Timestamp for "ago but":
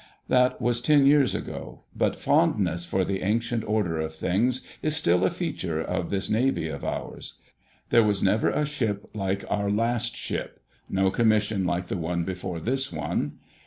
1.35-2.15